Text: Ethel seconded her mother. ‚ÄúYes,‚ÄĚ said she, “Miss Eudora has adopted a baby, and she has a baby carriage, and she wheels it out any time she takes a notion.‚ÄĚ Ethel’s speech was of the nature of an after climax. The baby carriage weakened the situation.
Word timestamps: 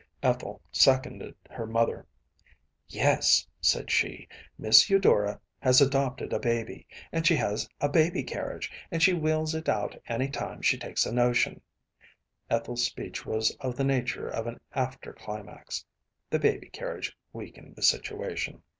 Ethel 0.23 0.59
seconded 0.71 1.35
her 1.47 1.67
mother. 1.67 2.07
‚ÄúYes,‚ÄĚ 2.89 3.45
said 3.61 3.91
she, 3.91 4.27
“Miss 4.57 4.89
Eudora 4.89 5.39
has 5.59 5.79
adopted 5.79 6.33
a 6.33 6.39
baby, 6.39 6.87
and 7.11 7.27
she 7.27 7.35
has 7.35 7.69
a 7.79 7.87
baby 7.87 8.23
carriage, 8.23 8.71
and 8.89 9.03
she 9.03 9.13
wheels 9.13 9.53
it 9.53 9.69
out 9.69 9.95
any 10.07 10.27
time 10.27 10.63
she 10.63 10.79
takes 10.79 11.05
a 11.05 11.11
notion.‚ÄĚ 11.11 11.61
Ethel’s 12.49 12.83
speech 12.83 13.27
was 13.27 13.51
of 13.59 13.75
the 13.75 13.83
nature 13.83 14.27
of 14.27 14.47
an 14.47 14.59
after 14.73 15.13
climax. 15.13 15.85
The 16.31 16.39
baby 16.39 16.69
carriage 16.69 17.15
weakened 17.31 17.75
the 17.75 17.83
situation. 17.83 18.63